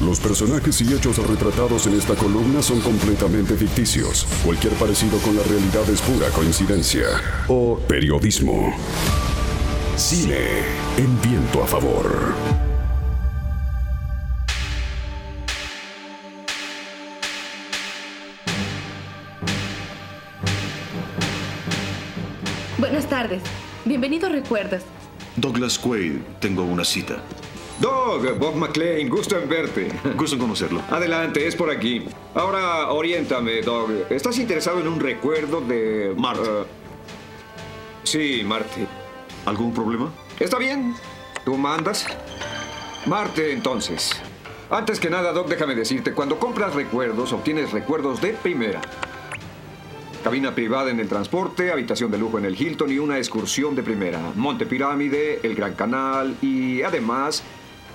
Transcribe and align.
Los 0.00 0.20
personajes 0.20 0.80
y 0.80 0.94
hechos 0.94 1.18
retratados 1.26 1.88
en 1.88 1.94
esta 1.94 2.14
columna 2.14 2.62
son 2.62 2.80
completamente 2.80 3.56
ficticios. 3.56 4.26
Cualquier 4.44 4.72
parecido 4.74 5.18
con 5.18 5.34
la 5.34 5.42
realidad 5.42 5.90
es 5.90 6.00
pura 6.02 6.28
coincidencia 6.28 7.06
o 7.48 7.76
periodismo. 7.80 8.72
Cine 9.96 10.36
en 10.98 11.20
viento 11.20 11.64
a 11.64 11.66
favor. 11.66 12.32
Buenas 22.78 23.08
tardes. 23.08 23.42
Bienvenido 23.84 24.28
a 24.28 24.30
Recuerdos. 24.30 24.82
Douglas 25.34 25.76
Quaid, 25.76 26.20
tengo 26.38 26.62
una 26.62 26.84
cita. 26.84 27.16
Doug, 27.80 28.38
Bob 28.38 28.56
McLean, 28.56 29.08
gusto 29.08 29.38
en 29.38 29.48
verte. 29.48 29.88
Gusto 30.16 30.34
en 30.34 30.40
conocerlo. 30.40 30.82
Adelante, 30.90 31.46
es 31.46 31.54
por 31.54 31.70
aquí. 31.70 32.04
Ahora, 32.34 32.90
oriéntame, 32.90 33.62
Doug. 33.62 33.90
¿Estás 34.10 34.38
interesado 34.38 34.80
en 34.80 34.88
un 34.88 34.98
recuerdo 34.98 35.60
de... 35.60 36.12
Marte. 36.16 36.42
eh, 36.42 36.64
sí, 38.02 38.42
Marte. 38.44 38.86
¿Algún 39.46 39.72
problema? 39.72 40.10
¿Está 40.40 40.58
bien? 40.58 40.94
¿Tú 41.44 41.56
mandas? 41.56 42.06
Marte, 43.06 43.52
entonces. 43.52 44.12
Antes 44.70 44.98
que 44.98 45.08
nada, 45.08 45.32
Doc, 45.32 45.48
déjame 45.48 45.74
decirte, 45.74 46.12
cuando 46.12 46.38
compras 46.38 46.74
recuerdos, 46.74 47.32
obtienes 47.32 47.70
recuerdos 47.70 48.20
de 48.20 48.30
primera. 48.34 48.80
Cabina 50.24 50.54
privada 50.54 50.90
en 50.90 50.98
el 50.98 51.08
transporte, 51.08 51.70
habitación 51.70 52.10
de 52.10 52.18
lujo 52.18 52.38
en 52.38 52.44
el 52.44 52.60
Hilton 52.60 52.90
y 52.90 52.98
una 52.98 53.18
excursión 53.18 53.76
de 53.76 53.84
primera. 53.84 54.20
Monte 54.34 54.66
Pirámide, 54.66 55.40
el 55.44 55.54
Gran 55.54 55.74
Canal 55.74 56.36
y 56.42 56.82
además 56.82 57.44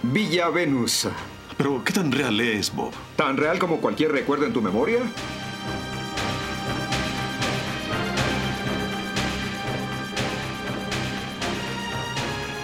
Villa 0.04 0.50
Venus. 0.50 1.08
Pero, 1.56 1.82
¿qué 1.84 1.94
tan 1.94 2.12
real 2.12 2.38
es, 2.42 2.76
Bob? 2.76 2.92
¿Tan 3.16 3.38
real 3.38 3.58
como 3.58 3.80
cualquier 3.80 4.12
recuerdo 4.12 4.46
en 4.46 4.52
tu 4.52 4.62
memoria? 4.62 5.00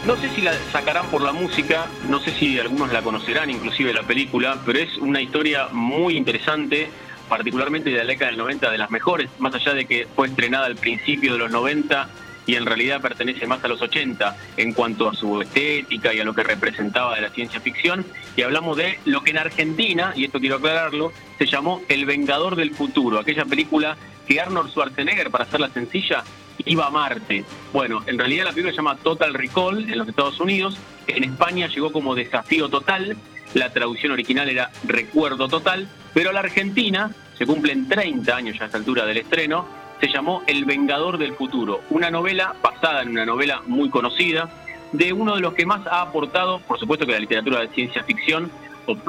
No 0.05 0.17
sé 0.17 0.29
si 0.31 0.41
la 0.41 0.53
sacarán 0.71 1.05
por 1.07 1.21
la 1.21 1.31
música, 1.31 1.85
no 2.09 2.19
sé 2.19 2.31
si 2.31 2.59
algunos 2.59 2.91
la 2.91 3.01
conocerán, 3.01 3.49
inclusive 3.49 3.93
la 3.93 4.03
película, 4.03 4.59
pero 4.65 4.79
es 4.79 4.97
una 4.97 5.21
historia 5.21 5.69
muy 5.71 6.17
interesante, 6.17 6.89
particularmente 7.29 7.89
de 7.89 7.97
la 7.99 8.05
década 8.05 8.31
del 8.31 8.39
90, 8.39 8.69
de 8.69 8.77
las 8.77 8.91
mejores, 8.91 9.29
más 9.39 9.55
allá 9.55 9.73
de 9.73 9.85
que 9.85 10.07
fue 10.13 10.27
estrenada 10.27 10.65
al 10.65 10.75
principio 10.75 11.33
de 11.33 11.39
los 11.39 11.51
90 11.51 12.09
y 12.45 12.55
en 12.55 12.65
realidad 12.65 13.01
pertenece 13.01 13.45
más 13.47 13.63
a 13.63 13.67
los 13.67 13.81
80 13.81 14.35
en 14.57 14.73
cuanto 14.73 15.09
a 15.09 15.13
su 15.13 15.41
estética 15.41 16.13
y 16.13 16.19
a 16.19 16.23
lo 16.23 16.33
que 16.33 16.43
representaba 16.43 17.15
de 17.15 17.21
la 17.21 17.29
ciencia 17.29 17.59
ficción. 17.59 18.05
Y 18.35 18.41
hablamos 18.41 18.77
de 18.77 18.99
lo 19.05 19.21
que 19.23 19.31
en 19.31 19.37
Argentina, 19.37 20.13
y 20.15 20.25
esto 20.25 20.39
quiero 20.39 20.55
aclararlo, 20.55 21.11
se 21.37 21.45
llamó 21.45 21.81
El 21.87 22.05
Vengador 22.05 22.55
del 22.55 22.71
Futuro, 22.71 23.19
aquella 23.19 23.45
película 23.45 23.97
que 24.27 24.39
Arnold 24.39 24.69
Schwarzenegger, 24.69 25.29
para 25.31 25.43
hacerla 25.43 25.69
sencilla, 25.69 26.23
iba 26.65 26.87
a 26.87 26.89
Marte. 26.89 27.45
Bueno, 27.73 28.03
en 28.05 28.17
realidad 28.17 28.45
la 28.45 28.51
película 28.51 28.71
se 28.71 28.77
llama 28.77 28.97
Total 28.97 29.33
Recall 29.33 29.89
en 29.89 29.97
los 29.97 30.07
Estados 30.07 30.39
Unidos. 30.39 30.77
En 31.07 31.23
España 31.23 31.67
llegó 31.67 31.91
como 31.91 32.15
Desafío 32.15 32.69
Total. 32.69 33.17
La 33.53 33.71
traducción 33.71 34.11
original 34.11 34.49
era 34.49 34.71
Recuerdo 34.83 35.47
Total. 35.47 35.87
Pero 36.13 36.31
la 36.31 36.41
Argentina, 36.41 37.11
se 37.37 37.45
cumplen 37.45 37.87
30 37.87 38.35
años 38.35 38.57
ya 38.57 38.63
a 38.63 38.65
esta 38.65 38.77
altura 38.77 39.05
del 39.05 39.17
estreno, 39.17 39.65
se 39.99 40.07
llamó 40.07 40.43
El 40.47 40.65
Vengador 40.65 41.17
del 41.17 41.33
Futuro. 41.33 41.81
Una 41.89 42.09
novela 42.09 42.55
basada 42.61 43.01
en 43.01 43.09
una 43.09 43.25
novela 43.25 43.61
muy 43.65 43.89
conocida 43.89 44.49
de 44.91 45.13
uno 45.13 45.35
de 45.35 45.41
los 45.41 45.53
que 45.53 45.65
más 45.65 45.85
ha 45.87 46.01
aportado, 46.01 46.59
por 46.59 46.79
supuesto 46.79 47.05
que 47.05 47.11
la 47.11 47.19
literatura 47.19 47.59
de 47.59 47.67
ciencia 47.69 48.03
ficción, 48.03 48.51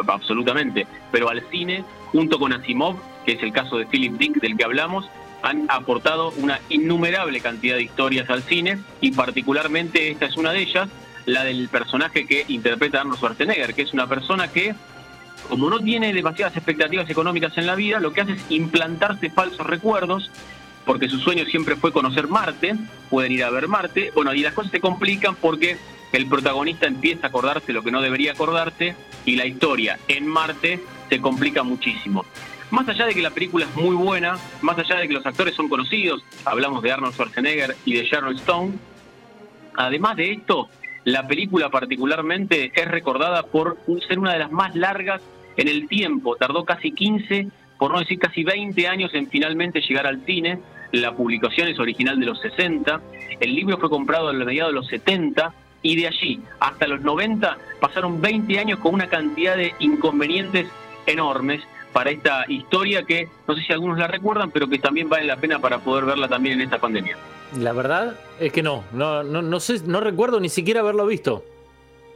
absolutamente, 0.09 0.87
pero 1.11 1.31
al 1.31 1.43
cine, 1.51 1.85
junto 2.13 2.39
con 2.39 2.53
Asimov, 2.53 2.97
que 3.25 3.33
es 3.33 3.43
el 3.43 3.53
caso 3.53 3.79
de 3.79 3.87
Philip 3.87 4.15
Dick 4.19 4.41
del 4.41 4.57
que 4.57 4.65
hablamos, 4.65 5.09
han 5.43 5.67
aportado 5.71 6.33
una 6.37 6.61
innumerable 6.69 7.41
cantidad 7.41 7.77
de 7.77 7.85
historias 7.85 8.29
al 8.29 8.43
cine 8.43 8.79
y 9.01 9.13
particularmente 9.13 10.11
esta 10.11 10.27
es 10.27 10.37
una 10.37 10.53
de 10.53 10.61
ellas, 10.61 10.89
la 11.25 11.45
del 11.45 11.69
personaje 11.69 12.27
que 12.27 12.45
interpreta 12.49 13.01
Arnold 13.01 13.19
Schwarzenegger, 13.19 13.75
que 13.75 13.83
es 13.83 13.93
una 13.95 14.07
persona 14.07 14.49
que, 14.49 14.75
como 15.49 15.71
no 15.71 15.81
tiene 15.81 16.13
demasiadas 16.13 16.57
expectativas 16.57 17.09
económicas 17.09 17.57
en 17.57 17.67
la 17.67 17.75
vida, 17.75 18.01
lo 18.01 18.13
que 18.13 18.21
hace 18.21 18.33
es 18.33 18.45
implantarse 18.51 19.31
falsos 19.31 19.67
recuerdos, 19.67 20.31
porque 20.85 21.09
su 21.09 21.19
sueño 21.19 21.45
siempre 21.47 21.77
fue 21.77 21.93
conocer 21.93 22.29
Marte, 22.29 22.75
pueden 23.09 23.33
ir 23.33 23.45
a 23.45 23.51
ver 23.51 23.69
Marte, 23.69 24.11
bueno, 24.15 24.35
y 24.35 24.41
las 24.41 24.55
cosas 24.55 24.73
se 24.73 24.81
complican 24.81 25.35
porque 25.37 25.77
el 26.13 26.27
protagonista 26.27 26.87
empieza 26.87 27.27
a 27.27 27.29
acordarse 27.29 27.73
lo 27.73 27.83
que 27.83 27.91
no 27.91 28.01
debería 28.01 28.33
acordarse 28.33 28.97
y 29.25 29.37
la 29.37 29.47
historia 29.47 29.99
en 30.09 30.27
Marte 30.27 30.81
se 31.09 31.21
complica 31.21 31.63
muchísimo. 31.63 32.25
Más 32.71 32.89
allá 32.89 33.07
de 33.07 33.15
que 33.15 33.23
la 33.23 33.31
película 33.31 33.67
es 33.67 33.75
muy 33.77 33.97
buena, 33.97 34.39
más 34.63 34.79
allá 34.79 34.97
de 34.97 35.09
que 35.09 35.15
los 35.15 35.27
actores 35.27 35.55
son 35.55 35.69
conocidos, 35.69 36.23
hablamos 36.45 36.83
de 36.83 36.93
Arnold 36.93 37.15
Schwarzenegger 37.15 37.77
y 37.85 37.95
de 37.95 38.05
Sharon 38.05 38.37
Stone, 38.37 38.75
además 39.75 40.17
de 40.17 40.33
esto, 40.33 40.69
la 41.05 41.27
película 41.27 41.71
particularmente 41.71 42.73
es 42.75 42.89
recordada 42.89 43.43
por 43.45 43.79
ser 44.07 44.19
una 44.19 44.35
de 44.35 44.39
las 44.39 44.53
más 44.53 44.75
largas 44.77 45.21
en 45.57 45.69
el 45.69 45.89
tiempo. 45.89 46.37
Tardó 46.37 46.65
casi 46.65 46.93
15, 46.93 47.49
por 47.81 47.93
no 47.93 47.99
decir 47.99 48.19
casi 48.19 48.45
20 48.45 48.87
años 48.87 49.11
en 49.15 49.27
finalmente 49.29 49.81
llegar 49.81 50.07
al 50.07 50.23
cine. 50.27 50.61
La 50.93 51.17
publicación 51.17 51.67
es 51.67 51.79
original 51.79 52.21
de 52.21 52.27
los 52.27 52.39
60. 52.43 53.01
El 53.41 53.55
libro 53.55 53.79
fue 53.79 53.89
comprado 53.89 54.29
a 54.29 54.35
mediados 54.35 54.73
de 54.73 54.75
los 54.75 54.87
70 54.89 55.55
y 55.81 55.97
de 55.97 56.09
allí 56.09 56.41
hasta 56.61 56.87
los 56.87 57.01
90 57.01 57.57
pasaron 57.81 58.21
20 58.21 58.59
años 58.59 58.79
con 58.81 58.93
una 58.93 59.09
cantidad 59.09 59.57
de 59.57 59.73
inconvenientes 59.79 60.69
enormes 61.07 61.63
para 61.95 62.11
esta 62.11 62.45
historia 62.49 63.05
que 63.05 63.29
no 63.49 63.57
sé 63.57 63.63
si 63.63 63.73
algunos 63.73 63.99
la 63.99 64.09
recuerdan, 64.09 64.51
pero 64.51 64.69
que 64.69 64.79
también 64.79 65.09
vale 65.09 65.25
la 65.25 65.37
pena 65.37 65.59
para 65.59 65.79
poder 65.79 66.05
verla 66.05 66.29
también 66.29 66.57
en 66.57 66.67
esta 66.67 66.79
pandemia. 66.79 67.17
La 67.59 67.73
verdad 67.73 68.15
es 68.39 68.53
que 68.53 68.63
no, 68.63 68.85
no, 68.93 69.23
no, 69.23 69.41
no 69.41 69.59
sé, 69.59 69.81
no 69.87 70.01
recuerdo 70.01 70.39
ni 70.39 70.51
siquiera 70.51 70.81
haberlo 70.81 71.07
visto. 71.07 71.43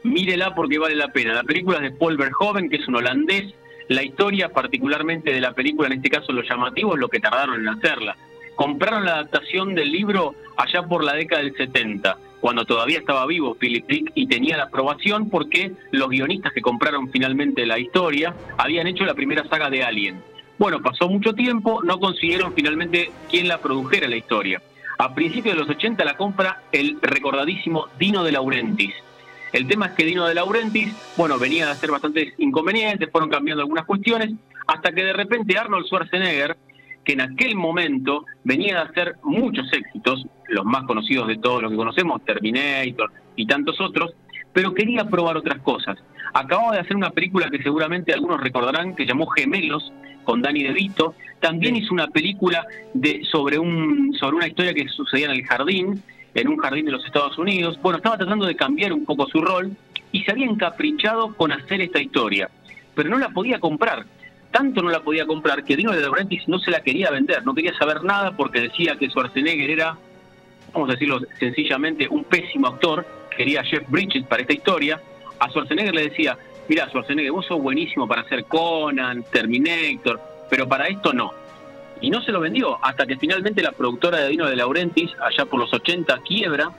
Mírela 0.03 0.53
porque 0.53 0.77
vale 0.77 0.95
la 0.95 1.07
pena. 1.07 1.33
La 1.33 1.43
película 1.43 1.77
es 1.77 1.83
de 1.83 1.91
Paul 1.91 2.17
Verhoeven, 2.17 2.69
que 2.69 2.75
es 2.75 2.87
un 2.87 2.97
holandés. 2.97 3.55
La 3.87 4.03
historia, 4.03 4.49
particularmente 4.49 5.31
de 5.31 5.41
la 5.41 5.53
película, 5.53 5.87
en 5.87 5.93
este 5.93 6.09
caso 6.09 6.31
lo 6.31 6.41
llamativo, 6.41 6.95
es 6.95 6.99
lo 6.99 7.07
que 7.07 7.19
tardaron 7.19 7.61
en 7.61 7.69
hacerla. 7.69 8.17
Compraron 8.55 9.05
la 9.05 9.13
adaptación 9.13 9.75
del 9.75 9.91
libro 9.91 10.33
allá 10.57 10.83
por 10.83 11.03
la 11.03 11.13
década 11.13 11.43
del 11.43 11.55
70, 11.55 12.17
cuando 12.39 12.65
todavía 12.65 12.99
estaba 12.99 13.25
vivo 13.25 13.55
Philip 13.55 13.87
Dick 13.87 14.11
y 14.15 14.27
tenía 14.27 14.57
la 14.57 14.63
aprobación 14.63 15.29
porque 15.29 15.71
los 15.91 16.09
guionistas 16.09 16.53
que 16.53 16.61
compraron 16.61 17.09
finalmente 17.11 17.65
la 17.65 17.79
historia 17.79 18.35
habían 18.57 18.87
hecho 18.87 19.03
la 19.03 19.13
primera 19.13 19.47
saga 19.47 19.69
de 19.69 19.83
Alien. 19.83 20.21
Bueno, 20.57 20.81
pasó 20.81 21.09
mucho 21.09 21.33
tiempo, 21.33 21.81
no 21.83 21.99
consiguieron 21.99 22.53
finalmente 22.53 23.11
quién 23.29 23.47
la 23.47 23.59
produjera 23.59 24.07
la 24.07 24.15
historia. 24.15 24.61
A 24.97 25.13
principios 25.13 25.55
de 25.55 25.61
los 25.61 25.69
80 25.69 26.05
la 26.05 26.15
compra 26.15 26.61
el 26.71 26.97
recordadísimo 27.01 27.87
Dino 27.99 28.23
de 28.23 28.31
Laurentiis. 28.31 28.95
El 29.55 29.67
tema 29.67 29.85
es 29.85 29.91
que 29.93 30.03
Dino 30.03 30.27
de 30.27 30.35
Laurentiis, 30.35 30.93
bueno, 31.15 31.39
venía 31.39 31.65
de 31.65 31.71
hacer 31.71 31.89
bastantes 31.89 32.33
inconvenientes, 32.39 33.09
fueron 33.09 33.29
cambiando 33.29 33.61
algunas 33.61 33.85
cuestiones, 33.85 34.33
hasta 34.67 34.91
que 34.91 35.01
de 35.01 35.13
repente 35.13 35.57
Arnold 35.57 35.85
Schwarzenegger, 35.85 36.57
que 37.05 37.13
en 37.13 37.21
aquel 37.21 37.55
momento 37.55 38.25
venía 38.43 38.75
de 38.75 38.81
hacer 38.81 39.15
muchos 39.23 39.71
éxitos, 39.71 40.27
los 40.49 40.65
más 40.65 40.83
conocidos 40.83 41.29
de 41.29 41.37
todos 41.37 41.61
los 41.61 41.71
que 41.71 41.77
conocemos, 41.77 42.21
Terminator 42.25 43.13
y 43.37 43.47
tantos 43.47 43.79
otros, 43.79 44.13
pero 44.51 44.73
quería 44.73 45.05
probar 45.05 45.37
otras 45.37 45.59
cosas. 45.59 45.97
Acababa 46.33 46.73
de 46.73 46.81
hacer 46.81 46.97
una 46.97 47.11
película 47.11 47.49
que 47.49 47.63
seguramente 47.63 48.11
algunos 48.11 48.41
recordarán, 48.41 48.93
que 48.93 49.05
llamó 49.05 49.25
Gemelos, 49.27 49.93
con 50.25 50.41
Danny 50.41 50.63
DeVito. 50.63 51.15
También 51.39 51.77
hizo 51.77 51.93
una 51.93 52.07
película 52.07 52.65
de, 52.93 53.23
sobre, 53.31 53.57
un, 53.57 54.13
sobre 54.19 54.35
una 54.35 54.47
historia 54.49 54.73
que 54.73 54.89
sucedía 54.89 55.27
en 55.27 55.31
el 55.31 55.45
jardín, 55.45 56.03
en 56.35 56.49
un 56.49 56.57
jardín 56.57 56.85
de 56.85 56.91
los 56.91 57.05
Estados 57.05 57.37
Unidos. 57.37 57.79
Bueno, 57.81 57.97
estaba 57.97 58.17
tratando 58.17 58.45
de 58.45 58.55
cambiar 58.55 58.93
un 58.93 59.05
poco 59.05 59.25
su 59.27 59.41
rol 59.41 59.71
y 60.11 60.23
se 60.23 60.31
había 60.31 60.45
encaprichado 60.45 61.33
con 61.33 61.51
hacer 61.51 61.81
esta 61.81 61.99
historia, 61.99 62.49
pero 62.93 63.09
no 63.09 63.17
la 63.17 63.29
podía 63.29 63.59
comprar. 63.59 64.05
Tanto 64.51 64.81
no 64.81 64.89
la 64.89 65.01
podía 65.01 65.25
comprar 65.25 65.63
que 65.63 65.75
Dino 65.75 65.91
de 65.91 66.01
Laurentiis 66.01 66.47
no 66.47 66.59
se 66.59 66.71
la 66.71 66.81
quería 66.81 67.09
vender, 67.09 67.43
no 67.45 67.55
quería 67.55 67.75
saber 67.77 68.03
nada 68.03 68.35
porque 68.35 68.61
decía 68.61 68.95
que 68.97 69.09
Schwarzenegger 69.09 69.69
era, 69.69 69.97
vamos 70.73 70.89
a 70.89 70.93
decirlo 70.93 71.19
sencillamente, 71.39 72.07
un 72.07 72.23
pésimo 72.25 72.67
actor. 72.67 73.05
Quería 73.35 73.63
Jeff 73.63 73.83
Bridges 73.89 74.25
para 74.27 74.43
esta 74.43 74.53
historia. 74.53 75.01
A 75.39 75.49
Schwarzenegger 75.49 75.93
le 75.93 76.09
decía, 76.09 76.37
mira 76.69 76.87
Schwarzenegger, 76.87 77.31
vos 77.31 77.45
sos 77.45 77.61
buenísimo 77.61 78.07
para 78.07 78.21
hacer 78.21 78.45
Conan, 78.45 79.25
Terminator, 79.31 80.21
pero 80.49 80.67
para 80.67 80.87
esto 80.87 81.11
no. 81.11 81.33
Y 82.01 82.09
no 82.09 82.21
se 82.21 82.31
lo 82.31 82.39
vendió, 82.39 82.83
hasta 82.83 83.05
que 83.05 83.17
finalmente 83.17 83.61
la 83.61 83.71
productora 83.71 84.19
de 84.19 84.29
Dino 84.29 84.47
de 84.47 84.55
Laurentiis, 84.55 85.11
allá 85.21 85.45
por 85.45 85.59
los 85.59 85.73
80, 85.73 86.19
quiebra 86.27 86.69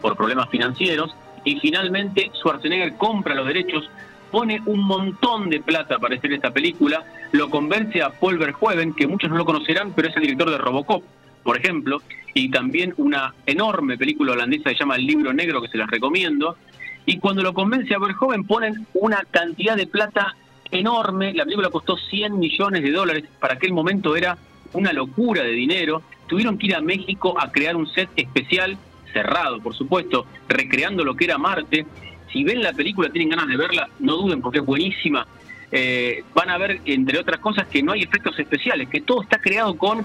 por 0.00 0.16
problemas 0.16 0.48
financieros, 0.50 1.14
y 1.44 1.58
finalmente 1.60 2.30
Schwarzenegger 2.34 2.96
compra 2.96 3.34
los 3.34 3.46
derechos, 3.46 3.88
pone 4.30 4.60
un 4.66 4.80
montón 4.80 5.48
de 5.48 5.60
plata 5.60 5.98
para 5.98 6.16
hacer 6.16 6.32
esta 6.32 6.50
película, 6.50 7.04
lo 7.32 7.50
convence 7.50 8.02
a 8.02 8.10
Paul 8.10 8.38
Verhoeven, 8.38 8.94
que 8.94 9.06
muchos 9.06 9.30
no 9.30 9.36
lo 9.36 9.44
conocerán, 9.44 9.92
pero 9.94 10.08
es 10.08 10.16
el 10.16 10.22
director 10.22 10.50
de 10.50 10.58
Robocop, 10.58 11.04
por 11.42 11.56
ejemplo, 11.56 12.02
y 12.34 12.50
también 12.50 12.94
una 12.96 13.34
enorme 13.46 13.96
película 13.96 14.32
holandesa 14.32 14.70
que 14.70 14.76
se 14.76 14.80
llama 14.80 14.96
El 14.96 15.06
Libro 15.06 15.32
Negro, 15.32 15.62
que 15.62 15.68
se 15.68 15.78
las 15.78 15.88
recomiendo, 15.88 16.56
y 17.06 17.18
cuando 17.18 17.42
lo 17.42 17.54
convence 17.54 17.94
a 17.94 17.98
Verhoeven 17.98 18.44
ponen 18.44 18.86
una 18.94 19.22
cantidad 19.30 19.76
de 19.76 19.86
plata 19.86 20.34
enorme, 20.74 21.32
la 21.32 21.44
película 21.44 21.70
costó 21.70 21.96
100 21.96 22.38
millones 22.38 22.82
de 22.82 22.90
dólares, 22.90 23.24
para 23.38 23.54
aquel 23.54 23.72
momento 23.72 24.16
era 24.16 24.36
una 24.72 24.92
locura 24.92 25.42
de 25.42 25.52
dinero, 25.52 26.02
tuvieron 26.26 26.58
que 26.58 26.66
ir 26.66 26.74
a 26.74 26.80
México 26.80 27.34
a 27.38 27.50
crear 27.50 27.76
un 27.76 27.86
set 27.86 28.08
especial, 28.16 28.76
cerrado 29.12 29.60
por 29.60 29.74
supuesto, 29.74 30.26
recreando 30.48 31.04
lo 31.04 31.14
que 31.14 31.26
era 31.26 31.38
Marte. 31.38 31.86
Si 32.32 32.42
ven 32.42 32.62
la 32.62 32.72
película, 32.72 33.10
tienen 33.10 33.30
ganas 33.30 33.48
de 33.48 33.56
verla, 33.56 33.88
no 34.00 34.16
duden 34.16 34.40
porque 34.40 34.58
es 34.58 34.64
buenísima. 34.64 35.26
Eh, 35.70 36.24
van 36.34 36.50
a 36.50 36.58
ver, 36.58 36.80
entre 36.84 37.18
otras 37.18 37.40
cosas, 37.40 37.66
que 37.68 37.82
no 37.82 37.92
hay 37.92 38.02
efectos 38.02 38.38
especiales, 38.38 38.88
que 38.88 39.00
todo 39.00 39.22
está 39.22 39.38
creado 39.38 39.76
con, 39.76 40.04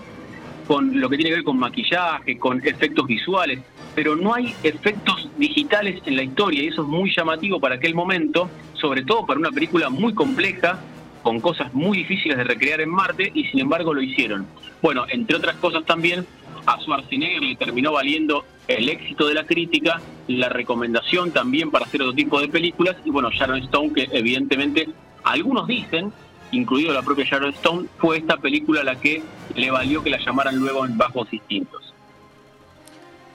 con 0.70 1.02
lo 1.02 1.10
que 1.10 1.18
tiene 1.18 1.32
que 1.32 1.38
ver 1.38 1.44
con 1.44 1.58
maquillaje, 1.58 2.38
con 2.38 2.64
efectos 2.64 3.08
visuales, 3.08 3.60
pero 3.96 4.16
no 4.16 4.36
hay 4.36 4.54
efectos 4.62 5.28
digitales 5.36 6.00
en 6.06 6.16
la 6.16 6.22
historia 6.22 6.62
y 6.62 6.68
eso 6.68 6.84
es 6.84 6.88
muy 6.88 7.12
llamativo 7.12 7.60
para 7.60 7.74
aquel 7.74 7.96
momento, 7.96 8.48
sobre 8.76 9.04
todo 9.04 9.26
para 9.26 9.40
una 9.40 9.50
película 9.50 9.90
muy 9.90 10.14
compleja, 10.14 10.80
con 11.24 11.40
cosas 11.40 11.74
muy 11.74 11.98
difíciles 11.98 12.38
de 12.38 12.44
recrear 12.44 12.82
en 12.82 12.90
Marte 12.92 13.32
y 13.34 13.46
sin 13.46 13.62
embargo 13.62 13.96
lo 13.96 14.02
hicieron. 14.04 14.46
Bueno, 14.80 15.06
entre 15.10 15.38
otras 15.38 15.56
cosas 15.56 15.86
también 15.86 16.28
a 16.68 16.80
Schwarzenegger 16.80 17.42
le 17.42 17.56
terminó 17.56 17.94
valiendo 17.94 18.46
el 18.68 18.90
éxito 18.90 19.28
de 19.28 19.34
la 19.34 19.46
crítica, 19.48 20.00
la 20.28 20.50
recomendación 20.50 21.32
también 21.32 21.72
para 21.72 21.86
hacer 21.86 22.04
otro 22.04 22.14
tipo 22.14 22.40
de 22.40 22.48
películas 22.48 22.96
y 23.04 23.10
bueno, 23.10 23.32
Sharon 23.32 23.58
Stone 23.64 23.92
que 23.92 24.08
evidentemente 24.12 24.88
algunos 25.24 25.66
dicen, 25.66 26.14
incluido 26.52 26.94
la 26.94 27.02
propia 27.02 27.26
Sharon 27.26 27.54
Stone, 27.54 27.88
fue 27.98 28.18
esta 28.18 28.38
película 28.38 28.84
la 28.84 28.96
que 28.96 29.22
le 29.56 29.72
valió 29.72 30.04
que 30.04 30.10
la 30.10 30.20
llamaran 30.20 30.56
luego 30.56 30.86
en 30.86 30.98
bajos 30.98 31.30
distintos. 31.30 31.94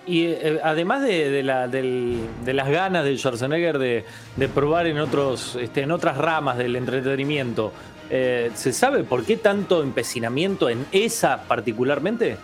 Y 0.06 0.26
eh, 0.26 0.60
además 0.62 1.02
de, 1.02 1.42
la, 1.42 1.66
de, 1.66 2.28
las 2.44 2.68
ganas 2.68 3.04
de 3.04 3.16
Schwarzenegger 3.16 3.78
de, 3.78 4.04
probar 4.48 4.86
en, 4.86 4.98
otros, 4.98 5.56
este, 5.56 5.82
en 5.82 5.92
otras 5.92 6.18
ramas 6.18 6.58
del 6.58 6.76
entretenimiento, 6.76 7.72
eh, 8.10 8.50
¿se 8.54 8.72
sabe 8.72 9.04
por 9.04 9.24
qué 9.24 9.38
tanto 9.38 9.82
empecinamiento 9.82 10.68
en 10.68 10.84
esa 10.92 11.44
particularmente? 11.44 12.36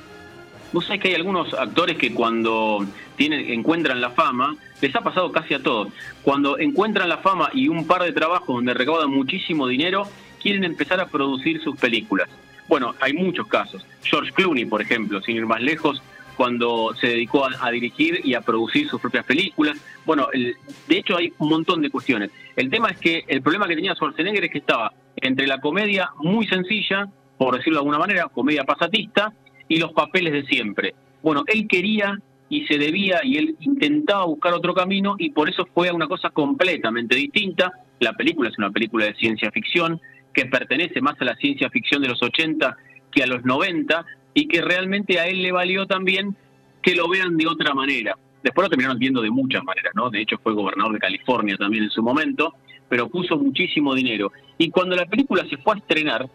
Vos 0.73 0.87
sabés 0.87 1.02
que 1.02 1.08
hay 1.08 1.14
algunos 1.14 1.52
actores 1.52 1.99
que 1.99 2.14
cuando 2.14 2.87
tienen, 3.16 3.50
encuentran 3.50 4.00
la 4.00 4.11
fama, 4.11 4.56
les 4.81 4.94
ha 4.94 5.00
pasado 5.00 5.31
casi 5.32 5.55
a 5.55 5.62
todos, 5.62 5.88
cuando 6.23 6.58
encuentran 6.58 7.08
la 7.08 7.19
fama 7.19 7.50
y 7.52 7.69
un 7.69 7.87
par 7.87 8.05
de 8.05 8.12
trabajos 8.12 8.46
donde 8.46 8.73
recaudan 8.73 9.11
muchísimo 9.11 9.66
dinero, 9.66 10.06
quieren 10.40 10.64
empezar 10.64 11.00
a 11.00 11.06
producir 11.06 11.60
sus 11.62 11.76
películas. 11.76 12.28
Bueno, 12.69 12.94
hay 13.00 13.12
muchos 13.12 13.46
casos. 13.48 13.84
George 14.02 14.32
Clooney, 14.32 14.64
por 14.64 14.81
ejemplo, 14.81 15.20
sin 15.22 15.37
ir 15.37 15.46
más 15.46 15.60
lejos, 15.60 16.02
cuando 16.40 16.94
se 16.98 17.08
dedicó 17.08 17.44
a, 17.44 17.70
dirigir 17.70 18.20
y 18.25 18.32
a 18.32 18.40
producir 18.40 18.88
sus 18.88 18.98
propias 19.00 19.26
películas. 19.26 19.76
Bueno, 20.06 20.28
de 20.32 20.96
hecho 20.96 21.19
hay 21.19 21.32
un 21.38 21.50
montón 21.50 21.82
de 21.82 21.90
cuestiones. 21.90 22.31
El 22.56 22.70
tema 22.70 22.88
es 22.88 22.98
que 22.98 23.25
el 23.28 23.42
problema 23.42 23.69
que 23.69 23.75
tenía 23.75 23.94
Schwarzenegger 23.94 24.44
es 24.44 24.50
que 24.50 24.58
estaba 24.58 24.90
entre 25.16 25.46
la 25.46 25.60
comedia 25.60 26.08
muy 26.16 26.46
sencilla, 26.46 27.08
por 27.37 27.56
decirlo 27.56 27.78
de 27.78 27.81
alguna 27.81 27.98
manera, 27.98 28.28
comedia 28.32 28.64
pasatista, 28.64 29.32
y 29.69 29.78
los 29.78 29.92
papeles 29.92 30.32
de 30.32 30.44
siempre. 30.44 30.94
Bueno, 31.22 31.44
él 31.46 31.69
quería 31.69 32.19
y 32.48 32.66
se 32.66 32.78
debía 32.78 33.20
y 33.22 33.37
él 33.37 33.56
intentaba 33.60 34.25
buscar 34.25 34.54
otro 34.54 34.72
camino 34.72 35.16
y 35.19 35.31
por 35.31 35.50
eso 35.50 35.66
fue 35.75 35.88
a 35.88 35.94
una 35.94 36.08
cosa 36.08 36.31
completamente 36.31 37.16
distinta. 37.16 37.70
La 37.98 38.14
película 38.14 38.48
es 38.48 38.58
una 38.58 38.70
película 38.70 39.04
de 39.04 39.14
ciencia 39.14 39.50
ficción 39.50 40.00
que 40.32 40.47
pertenece 40.47 41.00
más 41.00 41.21
a 41.21 41.25
la 41.25 41.37
ciencia 41.37 41.71
ficción 41.71 42.03
de 42.03 42.09
los 42.09 42.23
80 42.23 42.77
que 43.12 43.23
a 43.23 43.27
los 43.27 43.44
90, 43.44 44.06
y 44.35 44.49
que 44.49 44.61
realmente 44.61 45.19
a 45.19 45.27
él 45.27 45.43
le 45.43 45.53
valió 45.53 45.87
también 45.87 46.37
que 46.82 46.94
lo 46.94 47.09
vean 47.09 47.37
de 47.37 47.47
otra 47.47 47.75
manera. 47.75 48.17
Después 48.43 48.65
lo 48.65 48.71
terminaron 48.71 48.99
viendo 48.99 49.21
de 49.21 49.31
muchas 49.31 49.62
maneras, 49.65 49.93
¿no? 49.94 50.11
De 50.11 50.21
hecho 50.21 50.38
fue 50.43 50.55
gobernador 50.55 50.94
de 50.94 50.99
California 50.99 51.56
también 51.56 51.85
en 51.85 51.91
su 51.91 52.03
momento, 52.03 52.55
pero 52.88 53.09
puso 53.09 53.37
muchísimo 53.37 53.94
dinero. 53.94 54.32
Y 54.56 54.71
cuando 54.71 54.97
la 54.97 55.06
película 55.06 55.44
se 55.49 55.59
fue 55.59 55.75
a 55.75 55.79
estrenar, 55.79 56.27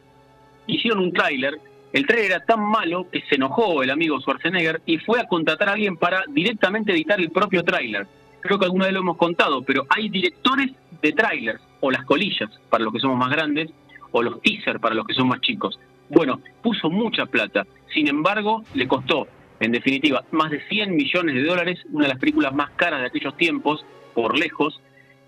hicieron 0.67 0.99
un 0.99 1.13
tráiler, 1.13 1.59
el 1.93 2.05
tráiler 2.05 2.31
era 2.31 2.45
tan 2.45 2.61
malo 2.61 3.09
que 3.09 3.21
se 3.21 3.35
enojó 3.35 3.81
el 3.81 3.89
amigo 3.89 4.19
Schwarzenegger 4.19 4.81
y 4.85 4.97
fue 4.99 5.19
a 5.19 5.27
contratar 5.27 5.69
a 5.69 5.73
alguien 5.73 5.97
para 5.97 6.23
directamente 6.27 6.91
editar 6.91 7.19
el 7.19 7.31
propio 7.31 7.63
tráiler. 7.63 8.05
Creo 8.41 8.59
que 8.59 8.65
alguna 8.65 8.85
vez 8.85 8.93
lo 8.93 8.99
hemos 8.99 9.17
contado, 9.17 9.63
pero 9.63 9.87
hay 9.89 10.09
directores 10.09 10.71
de 11.01 11.11
tráilers, 11.13 11.61
o 11.79 11.89
las 11.89 12.05
colillas 12.05 12.49
para 12.69 12.83
los 12.83 12.93
que 12.93 12.99
somos 12.99 13.17
más 13.17 13.31
grandes, 13.31 13.71
o 14.17 14.23
los 14.23 14.41
teasers 14.41 14.79
para 14.79 14.95
los 14.95 15.05
que 15.05 15.13
son 15.13 15.27
más 15.27 15.41
chicos. 15.41 15.77
Bueno, 16.09 16.39
puso 16.63 16.89
mucha 16.89 17.25
plata. 17.25 17.67
Sin 17.93 18.07
embargo, 18.07 18.63
le 18.73 18.87
costó, 18.87 19.27
en 19.59 19.73
definitiva, 19.73 20.23
más 20.31 20.51
de 20.51 20.65
100 20.69 20.95
millones 20.95 21.35
de 21.35 21.43
dólares, 21.43 21.79
una 21.91 22.05
de 22.05 22.13
las 22.13 22.19
películas 22.19 22.55
más 22.55 22.69
caras 22.77 23.01
de 23.01 23.07
aquellos 23.07 23.35
tiempos, 23.35 23.85
por 24.13 24.39
lejos. 24.39 24.79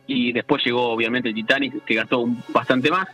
Y 0.08 0.32
después 0.32 0.64
llegó, 0.64 0.90
obviamente, 0.90 1.34
Titanic, 1.34 1.84
que 1.84 1.96
gastó 1.96 2.26
bastante 2.54 2.90
más. 2.90 3.10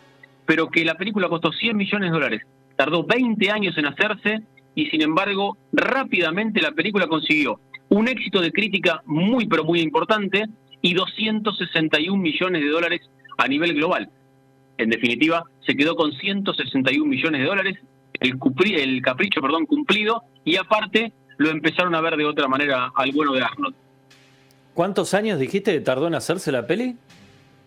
Pero 0.45 0.69
que 0.69 0.85
la 0.85 0.93
película 0.93 1.27
costó 1.27 1.51
100 1.51 1.75
millones 1.75 2.11
de 2.11 2.13
dólares. 2.13 2.41
Tardó 2.75 3.03
20 3.03 3.49
años 3.49 3.75
en 3.75 3.87
hacerse 3.87 4.43
y, 4.75 4.85
sin 4.91 5.01
embargo, 5.01 5.57
rápidamente 5.71 6.61
la 6.61 6.71
película 6.73 7.07
consiguió 7.07 7.59
un 7.89 8.07
éxito 8.07 8.41
de 8.41 8.51
crítica 8.51 9.01
muy, 9.05 9.47
pero 9.47 9.63
muy 9.63 9.79
importante 9.79 10.45
y 10.81 10.93
261 10.93 12.21
millones 12.21 12.61
de 12.61 12.69
dólares 12.69 13.01
a 13.39 13.47
nivel 13.47 13.73
global. 13.73 14.09
En 14.77 14.89
definitiva, 14.89 15.43
se 15.65 15.75
quedó 15.75 15.95
con 15.95 16.11
161 16.11 17.05
millones 17.05 17.41
de 17.41 17.47
dólares, 17.47 17.77
el, 18.19 18.37
el 18.75 19.01
capricho 19.01 19.41
perdón, 19.41 19.65
cumplido, 19.65 20.23
y 20.43 20.55
aparte 20.55 21.13
lo 21.37 21.49
empezaron 21.49 21.95
a 21.95 22.01
ver 22.01 22.17
de 22.17 22.25
otra 22.25 22.47
manera 22.47 22.91
al 22.95 23.11
bueno 23.11 23.33
de 23.33 23.43
Arnold. 23.43 23.75
¿Cuántos 24.73 25.13
años 25.13 25.39
dijiste 25.39 25.71
que 25.71 25.81
tardó 25.81 26.07
en 26.07 26.15
hacerse 26.15 26.51
la 26.51 26.65
peli? 26.65 26.95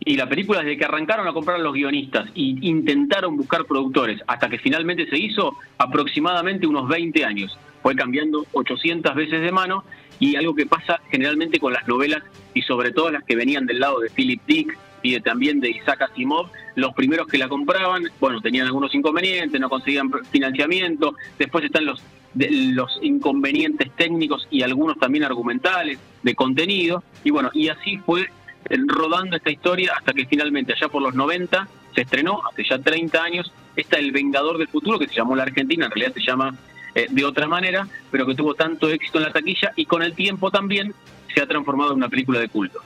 Y 0.01 0.17
la 0.17 0.29
película, 0.29 0.61
desde 0.61 0.77
que 0.77 0.85
arrancaron 0.85 1.27
a 1.27 1.33
comprar 1.33 1.59
los 1.61 1.73
guionistas 1.73 2.29
y 2.35 2.69
intentaron 2.69 3.37
buscar 3.37 3.65
productores, 3.65 4.21
hasta 4.27 4.49
que 4.49 4.59
finalmente 4.59 5.09
se 5.09 5.19
hizo, 5.19 5.57
aproximadamente 5.79 6.67
unos 6.67 6.89
20 6.89 7.25
años. 7.25 7.57
Fue 7.83 7.95
cambiando 7.95 8.45
800 8.53 9.15
veces 9.15 9.41
de 9.41 9.53
mano 9.53 9.85
y 10.19 10.37
algo 10.37 10.55
que 10.55 10.67
pasa 10.67 11.01
generalmente 11.11 11.59
con 11.59 11.73
las 11.73 11.87
novelas 11.87 12.23
y 12.55 12.63
sobre 12.63 12.91
todo 12.91 13.11
las 13.11 13.25
que 13.25 13.37
venían 13.37 13.67
del 13.67 13.81
lado 13.81 14.01
de 14.01 14.11
Philip 14.11 14.41
Dick 14.47 14.79
y 15.03 15.19
también 15.21 15.61
de 15.61 15.71
Isaac 15.71 16.03
Asimov, 16.03 16.51
los 16.75 16.95
primeros 16.95 17.27
que 17.27 17.39
la 17.39 17.49
compraban, 17.49 18.05
bueno, 18.21 18.41
tenían 18.41 18.67
algunos 18.67 18.95
inconvenientes, 18.95 19.61
no 19.61 19.69
conseguían 19.69 20.11
financiamiento, 20.31 21.15
después 21.39 21.65
están 21.65 21.85
los, 21.85 22.03
los 22.35 22.99
inconvenientes 23.03 23.91
técnicos 23.97 24.47
y 24.51 24.63
algunos 24.63 24.99
también 24.99 25.25
argumentales, 25.25 25.99
de 26.23 26.35
contenido, 26.35 27.03
y 27.25 27.31
bueno, 27.31 27.51
y 27.55 27.69
así 27.69 27.99
fue 27.99 28.23
eh, 28.23 28.79
rodando 28.87 29.37
esta 29.37 29.51
historia 29.51 29.95
hasta 29.97 30.13
que 30.13 30.27
finalmente 30.27 30.73
allá 30.73 30.89
por 30.89 31.03
los 31.03 31.15
90 31.15 31.69
se 31.95 32.03
estrenó, 32.03 32.43
hace 32.51 32.65
ya 32.69 32.79
30 32.79 33.23
años, 33.23 33.53
está 33.77 33.99
El 33.99 34.13
Vengador 34.13 34.59
del 34.59 34.69
Futuro, 34.69 34.99
que 34.99 35.09
se 35.09 35.15
llamó 35.15 35.37
La 35.37 35.45
Argentina, 35.45 35.87
en 35.87 35.91
realidad 35.91 36.15
se 36.15 36.25
llama 36.25 36.55
eh, 36.95 37.07
de 37.11 37.25
otra 37.25 37.47
manera, 37.47 37.87
pero 38.11 38.27
que 38.27 38.35
tuvo 38.35 38.55
tanto 38.55 38.89
éxito 38.89 39.19
en 39.19 39.25
la 39.25 39.33
taquilla 39.33 39.73
y 39.77 39.87
con 39.87 40.03
el 40.03 40.15
tiempo 40.15 40.51
también 40.51 40.95
se 41.35 41.41
ha 41.43 41.47
transformado 41.47 41.93
en 41.93 41.99
una 41.99 42.09
película 42.09 42.41
de 42.41 42.49
culto. 42.49 42.81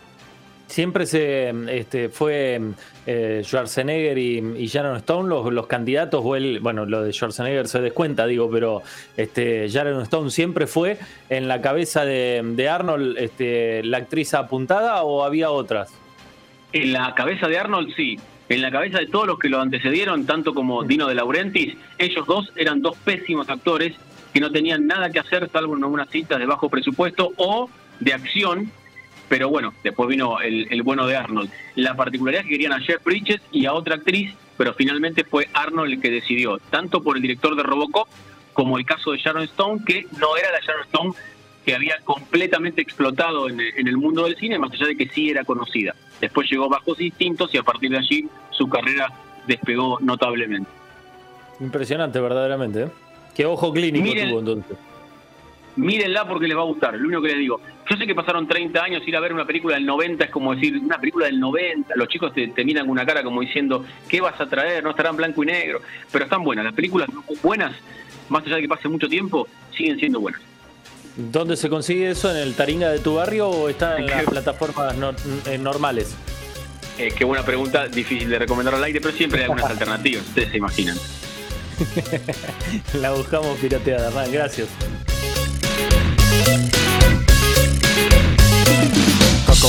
Siempre 0.71 1.05
se 1.05 1.53
este, 1.69 2.11
fue 2.11 2.61
eh, 3.05 3.41
Schwarzenegger 3.43 4.17
y, 4.17 4.39
y 4.57 4.67
Sharon 4.69 4.99
Stone 4.99 5.29
los, 5.29 5.53
los, 5.53 5.67
candidatos, 5.67 6.23
o 6.25 6.37
el, 6.37 6.61
bueno, 6.61 6.87
lo 6.87 7.03
de 7.03 7.12
Schwarzenegger 7.12 7.67
se 7.67 7.81
descuenta, 7.81 8.25
digo, 8.25 8.49
pero 8.49 8.81
este, 9.17 9.69
Sharon 9.69 10.00
Stone 10.03 10.31
siempre 10.31 10.69
fue 10.69 10.97
en 11.29 11.49
la 11.49 11.61
cabeza 11.61 12.05
de, 12.05 12.69
Arnold 12.71 13.19
este, 13.19 13.83
la 13.83 13.97
actriz 13.97 14.33
apuntada 14.33 15.03
o 15.03 15.25
había 15.25 15.50
otras? 15.50 15.93
En 16.73 16.93
la 16.93 17.17
cabeza 17.17 17.49
de 17.49 17.59
Arnold 17.59 17.93
sí, 17.97 18.21
en 18.49 18.62
la 18.62 18.71
cabeza 18.71 18.99
de 18.99 19.09
todos 19.09 19.27
los 19.27 19.41
que 19.41 19.49
lo 19.49 19.61
antecedieron, 19.61 20.25
tanto 20.25 20.55
como 20.55 20.85
Dino 20.85 21.09
de 21.09 21.17
Laurentiis, 21.17 21.77
ellos 21.99 22.25
dos 22.29 22.53
eran 22.55 22.81
dos 22.81 22.97
pésimos 22.99 23.49
actores 23.49 23.97
que 24.33 24.39
no 24.39 24.53
tenían 24.53 24.87
nada 24.87 25.11
que 25.11 25.19
hacer 25.19 25.50
salvo 25.50 25.77
en 25.77 25.83
algunas 25.83 26.09
citas 26.11 26.39
de 26.39 26.47
bajo 26.47 26.69
presupuesto 26.69 27.33
o 27.39 27.69
de 27.99 28.15
acción 28.15 28.71
pero 29.31 29.49
bueno, 29.49 29.73
después 29.85 30.09
vino 30.09 30.41
el, 30.41 30.83
bueno 30.83 31.07
de 31.07 31.17
Arnold. 31.17 31.49
La 31.77 31.95
particularidad 31.95 32.43
es 32.43 32.49
que 32.49 32.55
querían 32.55 32.73
a 32.73 32.81
Jeff 32.81 33.03
Bridges 33.05 33.41
y 33.53 33.65
a 33.65 33.73
otra 33.73 33.95
actriz, 33.95 34.35
pero 34.57 34.75
finalmente 34.75 35.23
fue 35.23 35.49
Arnold 35.55 35.93
el 35.93 36.01
que 36.01 36.11
decidió, 36.11 36.59
tanto 36.69 37.01
por 37.01 37.15
el 37.15 37.23
director 37.23 37.55
de 37.55 37.63
Robocop 37.63 38.09
como 38.53 38.77
el 38.77 38.85
caso 38.85 39.13
de 39.13 39.19
Sharon 39.19 39.45
Stone, 39.45 39.83
que 39.87 40.05
no 40.19 40.37
era 40.37 40.51
la 40.51 40.59
Sharon 40.59 40.83
Stone 40.83 41.13
que 41.65 41.77
había 41.77 41.99
completamente 42.03 42.83
explotado 42.83 43.49
en, 43.49 43.61
el 43.61 43.97
mundo 43.97 44.25
del 44.25 44.35
cine, 44.37 44.59
más 44.59 44.73
allá 44.73 44.87
de 44.89 44.97
que 44.97 45.09
sí 45.09 45.31
era 45.31 45.45
conocida. 45.45 45.95
Después 46.21 46.51
llegó 46.51 46.69
Bajos 46.69 46.99
Distintos 46.99 47.55
y 47.55 47.59
a 47.59 47.63
partir 47.63 47.93
de 47.93 47.99
allí 47.99 48.29
su 48.51 48.69
carrera 48.69 49.13
despegó 49.47 50.01
notablemente. 50.01 50.69
Impresionante, 51.61 52.19
verdaderamente. 52.19 52.83
¿eh? 52.83 52.89
Qué 53.37 53.47
ojo 53.47 53.73
clínico 53.73 54.11
tuvo 54.13 54.41
entonces 54.41 54.90
mírenla 55.81 56.29
porque 56.29 56.47
les 56.47 56.57
va 56.57 56.63
a 56.63 56.67
gustar, 56.67 56.95
lo 56.95 57.07
único 57.07 57.23
que 57.23 57.29
les 57.29 57.39
digo. 57.39 57.61
Yo 57.89 57.97
sé 57.97 58.07
que 58.07 58.15
pasaron 58.15 58.47
30 58.47 58.83
años, 58.83 59.03
ir 59.07 59.17
a 59.17 59.21
ver 59.21 59.33
una 59.33 59.47
película 59.47 59.75
del 59.75 59.87
90 59.87 60.25
es 60.25 60.31
como 60.31 60.55
decir, 60.55 60.79
una 60.79 60.99
película 60.99 61.27
del 61.27 61.41
90, 61.41 61.95
los 61.97 62.09
chicos 62.09 62.33
te, 62.33 62.65
miran 62.65 62.85
con 62.85 62.93
una 62.93 63.07
cara 63.07 63.23
como 63.23 63.41
diciendo, 63.41 63.85
¿qué 64.09 64.21
vas 64.21 64.41
a 64.41 64.47
traer? 64.47 64.85
No 64.85 64.91
estarán 64.91 65.17
blanco 65.17 65.43
y 65.43 65.47
negro, 65.47 65.81
pero 66.13 66.25
están 66.25 66.45
buenas, 66.45 66.65
las 66.65 66.75
películas 66.75 67.09
buenas, 67.43 67.75
más 68.29 68.45
allá 68.47 68.57
de 68.57 68.63
que 68.63 68.69
pase 68.69 68.89
mucho 68.89 69.09
tiempo, 69.09 69.49
siguen 69.77 69.99
siendo 69.99 70.21
buenas. 70.21 70.41
¿Dónde 71.17 71.57
se 71.57 71.69
consigue 71.69 72.11
eso? 72.11 72.31
¿En 72.31 72.37
el 72.37 72.55
Taringa 72.55 72.91
de 72.91 73.01
tu 73.01 73.15
barrio 73.15 73.49
o 73.49 73.69
está 73.69 73.99
en 73.99 74.07
las 74.07 74.25
plataformas 74.25 74.95
normales? 75.59 76.17
Eh, 76.99 77.13
qué 77.17 77.25
buena 77.25 77.45
pregunta, 77.45 77.89
difícil 77.89 78.29
de 78.29 78.39
recomendar 78.39 78.75
al 78.75 78.85
aire, 78.85 79.01
pero 79.01 79.15
siempre 79.15 79.41
hay 79.41 79.45
algunas 79.45 79.65
alternativas, 79.71 80.23
ustedes 80.29 80.51
se 80.51 80.59
imaginan. 80.59 80.97
La 83.01 83.13
buscamos 83.13 83.59
pirateada, 83.59 84.09
Hernán, 84.09 84.31
gracias. 84.31 84.69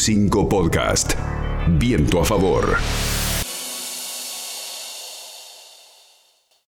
LU5 0.00 0.48
Podcast. 0.48 1.14
Viento 1.78 2.20
a 2.20 2.24
favor. 2.24 3.09